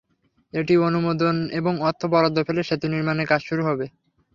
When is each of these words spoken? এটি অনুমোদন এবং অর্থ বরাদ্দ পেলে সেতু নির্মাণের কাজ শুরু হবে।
এটি 0.53 0.73
অনুমোদন 0.87 1.35
এবং 1.59 1.73
অর্থ 1.87 2.01
বরাদ্দ 2.13 2.37
পেলে 2.47 2.61
সেতু 2.63 2.87
নির্মাণের 2.93 3.29
কাজ 3.31 3.41
শুরু 3.49 3.61
হবে। 3.69 3.85